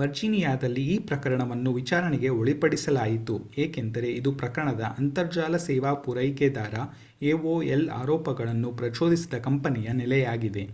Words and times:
ವರ್ಜೀನಿಯಾದಲ್ಲಿ 0.00 0.82
ಈ 0.86 1.06
ಪ್ರಕರಣವನ್ನು 1.06 1.70
ವಿಚಾರಣೆಗೆ 1.74 2.30
ಒಳಪಡಿಸಲಾಯಿತು 2.40 3.34
ಏಕೆಂದರೆ 3.58 4.08
ಇದು 4.12 4.32
ಪ್ರಮುಖ 4.40 4.58
ಅಂತರ್ಜಾಲ 4.98 5.56
ಸೇವಾ 5.64 5.92
ಪೂರೈಕೆದಾರ 6.02 6.74
aol 7.30 7.64
ಆರೋಪಗಳನ್ನು 8.00 8.72
ಪ್ರಚೋದಿಸಿದ 8.80 9.38
ಕಂಪನಿಯ 9.48 9.96
ನೆಲೆಯಾಗಿದೆ 10.02 10.66